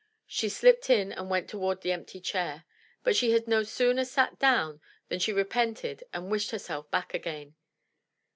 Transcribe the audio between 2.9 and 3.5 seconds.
But she had